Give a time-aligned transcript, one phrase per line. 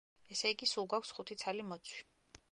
[0.35, 2.03] ესე იგი, სულ გვაქვს ხუთი ცალი მოცვი.